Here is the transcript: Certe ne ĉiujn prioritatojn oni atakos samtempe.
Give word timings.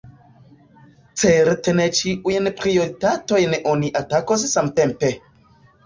Certe 1.23 1.75
ne 1.81 1.85
ĉiujn 2.01 2.51
prioritatojn 2.63 3.57
oni 3.77 3.95
atakos 4.05 4.51
samtempe. 4.59 5.19